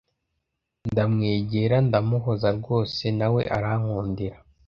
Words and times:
ndamwegera 0.91 1.75
ndamuhoza 1.87 2.49
rwose 2.59 3.03
nawe 3.19 3.41
arankundira 3.55 4.37